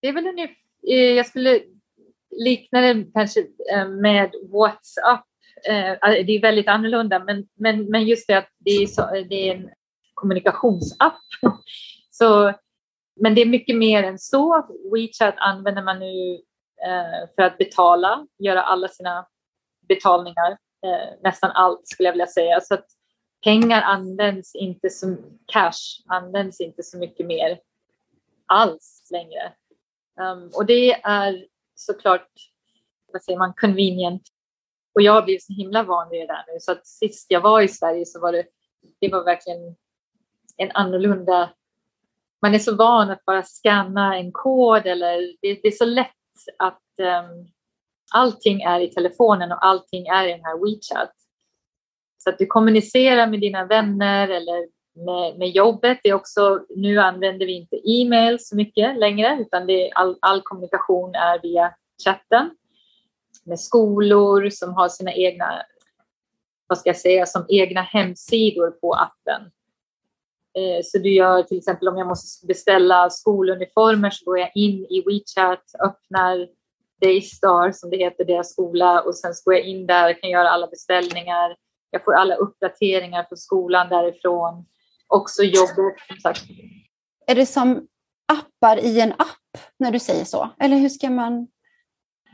[0.00, 0.56] det är väl ungefär,
[0.88, 1.60] eh, jag skulle
[2.30, 3.40] likna det kanske
[3.72, 5.26] eh, med WhatsApp.
[5.68, 9.48] Uh, det är väldigt annorlunda, men, men, men just det att det är, så, det
[9.48, 9.70] är en
[10.20, 11.18] kommunikationsapp.
[12.10, 12.52] Så
[13.20, 14.66] men det är mycket mer än så.
[14.92, 16.34] WeChat använder man nu
[16.86, 19.26] eh, för att betala, göra alla sina
[19.88, 20.50] betalningar,
[20.86, 22.60] eh, nästan allt skulle jag vilja säga.
[22.60, 22.86] Så att
[23.44, 27.60] pengar används inte som cash, används inte så mycket mer
[28.46, 29.52] alls längre.
[30.20, 32.28] Um, och det är såklart,
[33.12, 34.22] vad säger man, convenient.
[34.94, 37.40] Och jag har blivit så himla van vid det där nu så att sist jag
[37.40, 38.46] var i Sverige så var det,
[39.00, 39.76] det var verkligen
[40.60, 41.50] en annorlunda
[42.42, 46.06] man är så van att bara scanna en kod eller det, det är så lätt
[46.58, 47.48] att, um,
[48.14, 51.12] allting är i telefonen och allting är i den här WeChat.
[52.18, 54.68] Så att du kommunicerar med dina vänner eller
[55.04, 56.00] med, med jobbet.
[56.02, 60.18] Det är också, nu använder vi inte e-mail så mycket längre utan det är all,
[60.20, 62.50] all kommunikation är via chatten.
[63.44, 65.62] Med skolor som har sina egna,
[66.66, 69.50] vad ska jag säga, som egna hemsidor på appen.
[70.58, 74.86] Eh, så du gör till exempel om jag måste beställa skoluniformer så går jag in
[74.90, 76.48] i WeChat, öppnar
[77.00, 80.50] Daystar som det heter, deras skola och sen så går jag in där kan göra
[80.50, 81.56] alla beställningar.
[81.90, 84.66] Jag får alla uppdateringar på skolan därifrån.
[85.06, 86.42] Också jobbet som sagt.
[87.26, 87.86] Är det som
[88.32, 90.48] appar i en app när du säger så?
[90.58, 91.48] Eller hur ska man?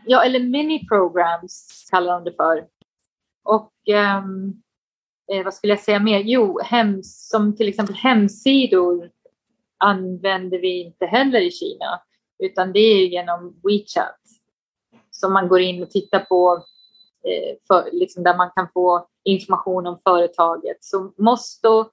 [0.07, 2.67] Ja, eller mini-programs kallar de det för.
[3.45, 3.73] Och
[4.19, 4.63] um,
[5.33, 6.21] eh, vad skulle jag säga mer?
[6.21, 9.11] Jo, hem, som till exempel hemsidor
[9.79, 12.03] använder vi inte heller i Kina,
[12.39, 14.21] utan det är genom WeChat
[15.11, 16.65] som man går in och tittar på,
[17.25, 20.77] eh, för, liksom där man kan få information om företaget.
[20.81, 21.85] Så Mosto,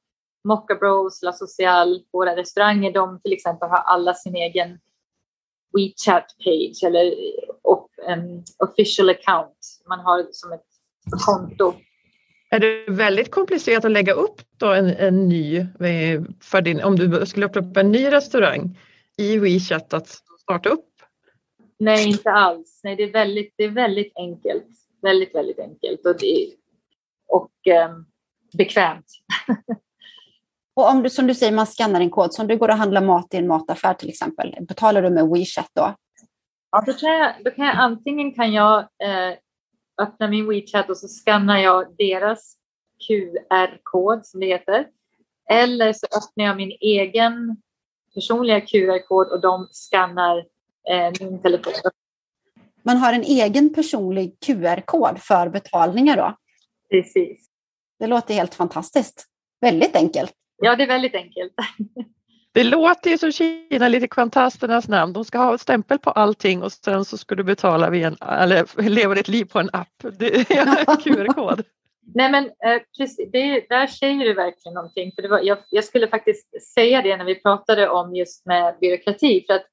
[0.43, 4.79] Mocca Bros, La Social, våra restauranger, de till exempel har alla sin egen
[5.77, 7.13] WeChat-page eller
[8.07, 9.57] en official account.
[9.87, 10.65] Man har som ett
[11.25, 11.73] konto
[12.53, 16.95] är det väldigt komplicerat att lägga upp då en, en ny, eh, för din, om
[16.95, 18.79] du skulle öppna upp en ny restaurang
[19.17, 20.07] i WeChat att
[20.41, 20.89] starta upp?
[21.79, 22.81] Nej, inte alls.
[22.83, 24.65] Nej, det är väldigt, det är väldigt enkelt.
[25.01, 26.53] Väldigt, väldigt enkelt och, det,
[27.27, 27.95] och eh,
[28.57, 29.05] bekvämt.
[30.73, 33.01] och om du, som du säger, man skannar en kod, som du går och handlar
[33.01, 35.95] mat i en mataffär till exempel, betalar du med WeChat då?
[36.71, 39.37] Ja, då kan jag, då kan jag antingen kan jag eh,
[40.01, 42.57] öppnar min WeChat och så skannar jag deras
[43.07, 44.87] QR-kod som det heter.
[45.49, 47.57] Eller så öppnar jag min egen
[48.13, 50.37] personliga QR-kod och de skannar
[50.89, 51.73] eh, min telefon.
[52.83, 56.37] Man har en egen personlig QR-kod för betalningar då?
[56.89, 57.49] Precis.
[57.99, 59.25] Det låter helt fantastiskt.
[59.61, 60.33] Väldigt enkelt.
[60.57, 61.53] Ja, det är väldigt enkelt.
[62.53, 65.13] Det låter ju som Kina, lite kvantasternas namn.
[65.13, 68.89] De ska ha stämpel på allting och sen så ska du betala via en, eller
[68.89, 69.87] leva ditt liv på en app.
[71.03, 71.63] QR-kod.
[72.15, 75.11] Nej men eh, precis, det, där säger du verkligen någonting.
[75.15, 78.75] För det var, jag, jag, skulle faktiskt säga det när vi pratade om just med
[78.81, 79.43] byråkrati.
[79.47, 79.65] För att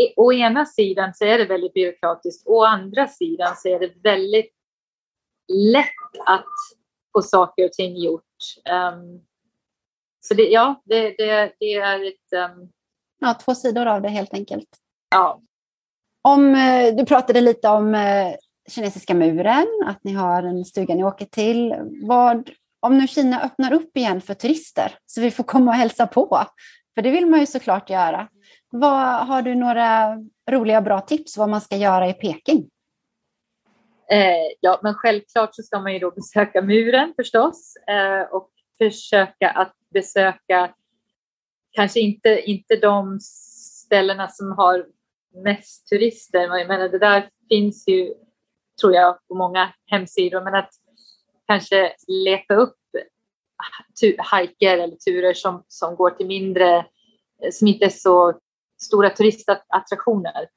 [0.00, 2.46] eh, å ena sidan så är det väldigt byråkratiskt.
[2.46, 4.52] Å andra sidan så är det väldigt
[5.52, 6.46] lätt att
[7.12, 8.22] få saker och ting gjort.
[8.92, 9.20] Um,
[10.28, 12.52] så det, ja, det, det, det är ett...
[12.52, 12.68] Um...
[13.18, 14.68] Ja, två sidor av det helt enkelt.
[15.10, 15.40] Ja.
[16.22, 18.34] Om, eh, du pratade lite om eh,
[18.68, 21.74] kinesiska muren, att ni har en stuga ni åker till.
[22.02, 22.50] Vad,
[22.80, 26.46] om nu Kina öppnar upp igen för turister så vi får komma och hälsa på,
[26.94, 28.28] för det vill man ju såklart göra.
[28.70, 30.18] Vad, har du några
[30.50, 32.70] roliga bra tips vad man ska göra i Peking?
[34.10, 39.50] Eh, ja, men självklart så ska man ju då besöka muren förstås eh, och försöka
[39.50, 40.74] att besöka
[41.72, 44.86] kanske inte, inte de ställena som har
[45.44, 46.40] mest turister.
[46.40, 48.14] Jag menar, det där finns ju,
[48.80, 50.70] tror jag, på många hemsidor, men att
[51.46, 52.76] kanske leta upp
[54.18, 56.86] hajker eller turer som, som går till mindre,
[57.52, 58.40] som inte är så
[58.82, 60.48] stora turistattraktioner.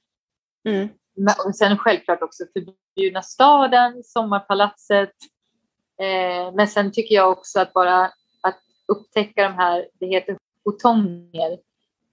[0.67, 0.89] Mm.
[1.15, 5.13] Men, sen självklart också förbjudna staden, sommarpalatset.
[6.01, 8.11] Eh, men sen tycker jag också att bara
[8.89, 11.51] upptäcka de här, det heter hotonger.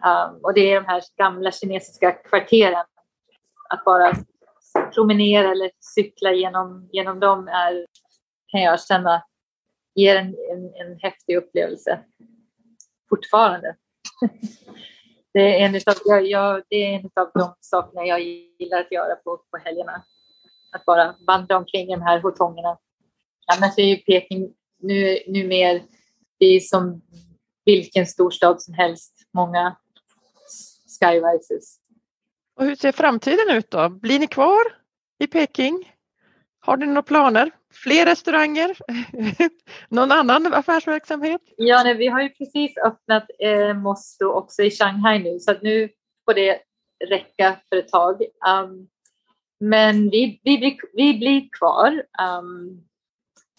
[0.04, 2.84] Um, och det är de här gamla kinesiska kvarteren.
[3.68, 4.12] Att bara
[4.94, 7.86] promenera eller cykla genom, genom dem är,
[8.46, 9.22] kan jag känna
[9.96, 12.00] ger en, en, en häftig upplevelse.
[13.08, 13.76] Fortfarande.
[15.34, 18.92] det, är en utav, jag, jag, det är en av de sakerna jag gillar att
[18.92, 20.04] göra på, på helgerna.
[20.72, 22.78] Att bara vandra omkring i de här hotongerna.
[23.56, 25.82] Annars är ju Peking nu, nu mer
[26.38, 27.02] det är som
[27.64, 29.76] vilken storstad som helst, många
[31.00, 31.78] skyrises.
[32.56, 33.88] Och hur ser framtiden ut då?
[33.88, 34.62] Blir ni kvar
[35.18, 35.92] i Peking?
[36.60, 37.50] Har ni några planer?
[37.72, 38.76] Fler restauranger?
[39.88, 41.40] Någon annan affärsverksamhet?
[41.56, 45.62] Ja, nej, vi har ju precis öppnat eh, Mosto också i Shanghai nu så att
[45.62, 45.88] nu
[46.24, 46.60] får det
[47.04, 48.22] räcka för ett tag.
[48.22, 48.88] Um,
[49.60, 52.02] men vi, vi, vi, blir kvar.
[52.38, 52.84] Um,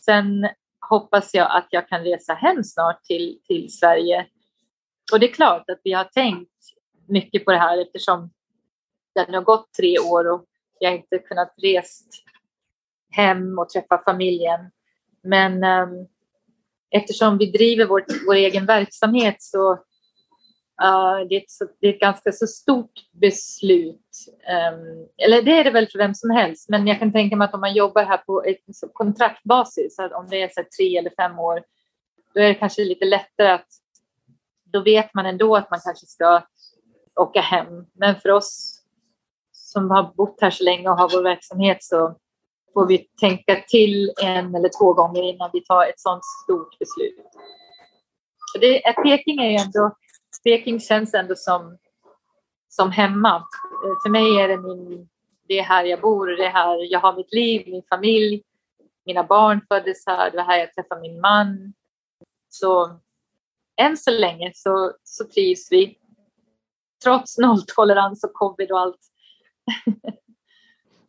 [0.05, 0.49] sen
[0.89, 4.27] hoppas jag att jag kan resa hem snart till, till Sverige.
[5.13, 6.51] Och det är klart att vi har tänkt
[7.07, 8.29] mycket på det här eftersom
[9.13, 10.45] det har gått tre år och
[10.79, 12.03] jag inte kunnat resa
[13.11, 14.59] hem och träffa familjen.
[15.23, 16.07] Men um,
[16.89, 19.83] eftersom vi driver vår, vår egen verksamhet så
[20.83, 24.11] Uh, det, är ett, så, det är ett ganska så stort beslut.
[24.71, 27.45] Um, eller det är det väl för vem som helst, men jag kan tänka mig
[27.45, 28.61] att om man jobbar här på ett
[28.93, 31.63] kontraktbasis, att om det är så tre eller fem år,
[32.33, 33.67] då är det kanske lite lättare att
[34.65, 36.41] då vet man ändå att man kanske ska
[37.15, 37.85] åka hem.
[37.93, 38.81] Men för oss
[39.51, 42.15] som har bott här så länge och har vår verksamhet så
[42.73, 47.27] får vi tänka till en eller två gånger innan vi tar ett sådant stort beslut.
[48.53, 49.95] Så det, Peking är ju ändå,
[50.47, 51.77] Peking känns ändå som,
[52.69, 53.47] som hemma.
[54.03, 55.09] För mig är det min,
[55.47, 58.43] det är här jag bor, det är här jag har mitt liv, min familj.
[59.05, 61.73] Mina barn föddes här, det var här jag träffade min man.
[62.49, 62.99] Så
[63.81, 65.97] än så länge så, så trivs vi.
[67.03, 69.01] Trots nolltolerans och covid och allt.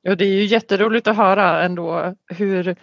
[0.02, 2.76] Ja, det är ju jätteroligt att höra ändå hur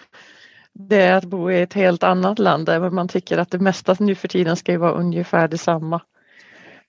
[0.73, 3.95] det är att bo i ett helt annat land där man tycker att det mesta
[3.99, 6.01] nu för tiden ska ju vara ungefär detsamma.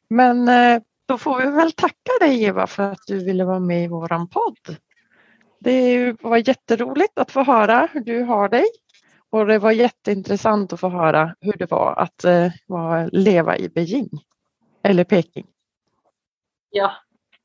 [0.09, 3.85] Men eh, då får vi väl tacka dig Eva för att du ville vara med
[3.85, 4.77] i våran podd.
[5.61, 8.65] Det var jätteroligt att få höra hur du har dig
[9.31, 12.53] och det var jätteintressant att få höra hur det var att eh,
[13.13, 14.11] leva i Beijing
[14.83, 15.47] eller Peking.
[16.71, 16.93] Ja,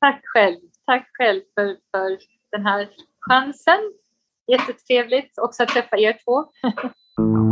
[0.00, 0.58] tack själv.
[0.86, 2.18] Tack själv för, för
[2.52, 2.88] den här
[3.20, 3.92] chansen.
[4.46, 6.44] Jättetrevligt också att träffa er två.